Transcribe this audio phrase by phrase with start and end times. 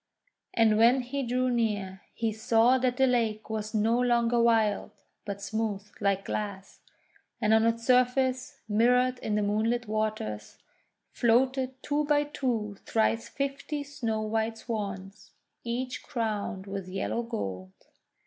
[0.55, 4.89] And when he drew near, he saw that the lake was no longer wild,
[5.25, 6.79] but smooth like glass,
[7.39, 10.57] and on its surface, mirrored in the moonlit waters,
[11.11, 15.33] floated two by two thrice fifty snow white Swans,
[15.63, 17.71] each crowned with yellow gold.